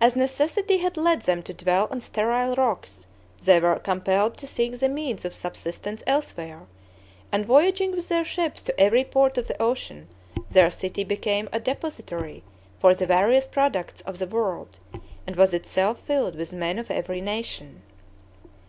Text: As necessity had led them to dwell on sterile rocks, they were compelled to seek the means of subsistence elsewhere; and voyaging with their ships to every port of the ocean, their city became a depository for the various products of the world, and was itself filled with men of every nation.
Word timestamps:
As 0.00 0.14
necessity 0.14 0.76
had 0.78 0.96
led 0.96 1.22
them 1.22 1.42
to 1.42 1.52
dwell 1.52 1.88
on 1.90 2.00
sterile 2.00 2.54
rocks, 2.54 3.08
they 3.42 3.58
were 3.58 3.80
compelled 3.80 4.36
to 4.36 4.46
seek 4.46 4.78
the 4.78 4.88
means 4.88 5.24
of 5.24 5.34
subsistence 5.34 6.00
elsewhere; 6.06 6.68
and 7.32 7.44
voyaging 7.44 7.90
with 7.90 8.08
their 8.08 8.24
ships 8.24 8.62
to 8.62 8.80
every 8.80 9.02
port 9.02 9.36
of 9.36 9.48
the 9.48 9.60
ocean, 9.60 10.06
their 10.48 10.70
city 10.70 11.02
became 11.02 11.48
a 11.52 11.58
depository 11.58 12.44
for 12.78 12.94
the 12.94 13.04
various 13.06 13.48
products 13.48 14.00
of 14.02 14.20
the 14.20 14.28
world, 14.28 14.78
and 15.26 15.34
was 15.34 15.52
itself 15.52 15.98
filled 16.06 16.36
with 16.36 16.52
men 16.52 16.78
of 16.78 16.88
every 16.88 17.20
nation. 17.20 17.82